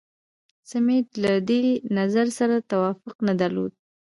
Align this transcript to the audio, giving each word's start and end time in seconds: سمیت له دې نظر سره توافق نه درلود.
سمیت 0.69 1.07
له 1.23 1.31
دې 1.49 1.61
نظر 1.97 2.27
سره 2.39 2.55
توافق 2.71 3.15
نه 3.27 3.33
درلود. 3.41 3.71